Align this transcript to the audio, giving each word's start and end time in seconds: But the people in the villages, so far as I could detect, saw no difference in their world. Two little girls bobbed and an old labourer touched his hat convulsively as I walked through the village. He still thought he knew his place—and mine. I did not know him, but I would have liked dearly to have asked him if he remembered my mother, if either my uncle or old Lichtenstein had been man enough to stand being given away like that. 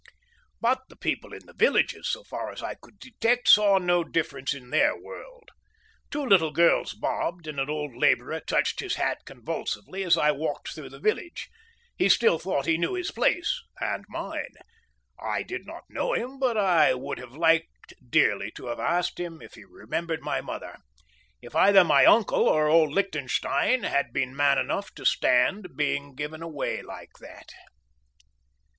But 0.59 0.81
the 0.89 0.95
people 0.95 1.31
in 1.31 1.45
the 1.45 1.53
villages, 1.53 2.09
so 2.09 2.23
far 2.23 2.51
as 2.51 2.63
I 2.63 2.73
could 2.73 2.97
detect, 2.97 3.47
saw 3.47 3.77
no 3.77 4.03
difference 4.03 4.51
in 4.55 4.71
their 4.71 4.99
world. 4.99 5.49
Two 6.09 6.25
little 6.25 6.49
girls 6.49 6.93
bobbed 6.93 7.45
and 7.45 7.59
an 7.59 7.69
old 7.69 7.95
labourer 7.95 8.39
touched 8.39 8.79
his 8.79 8.95
hat 8.95 9.19
convulsively 9.25 10.03
as 10.03 10.17
I 10.17 10.31
walked 10.31 10.69
through 10.73 10.89
the 10.89 10.99
village. 10.99 11.49
He 11.95 12.09
still 12.09 12.39
thought 12.39 12.65
he 12.65 12.79
knew 12.79 12.95
his 12.95 13.11
place—and 13.11 14.05
mine. 14.09 14.53
I 15.19 15.43
did 15.43 15.67
not 15.67 15.83
know 15.87 16.13
him, 16.13 16.39
but 16.39 16.57
I 16.57 16.95
would 16.95 17.19
have 17.19 17.33
liked 17.33 17.93
dearly 18.09 18.49
to 18.55 18.65
have 18.69 18.79
asked 18.79 19.19
him 19.19 19.39
if 19.39 19.53
he 19.53 19.63
remembered 19.65 20.23
my 20.23 20.41
mother, 20.41 20.77
if 21.43 21.55
either 21.55 21.83
my 21.83 22.05
uncle 22.07 22.49
or 22.49 22.65
old 22.67 22.91
Lichtenstein 22.91 23.83
had 23.83 24.11
been 24.11 24.35
man 24.35 24.57
enough 24.57 24.91
to 24.95 25.05
stand 25.05 25.77
being 25.77 26.15
given 26.15 26.41
away 26.41 26.81
like 26.81 27.11
that. 27.19 27.49